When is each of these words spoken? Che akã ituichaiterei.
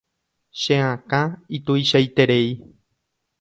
Che 0.61 0.75
akã 0.93 1.21
ituichaiterei. 1.57 2.47